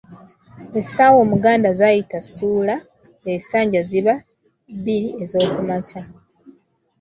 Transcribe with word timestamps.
Essaawa 0.79 1.17
Omuganda 1.25 1.69
z'ayita 1.79 2.17
suula 2.33 2.75
essanja 3.33 3.81
ziba 3.89 4.13
bbiri 4.77 5.09
ezookumakya. 5.23 6.01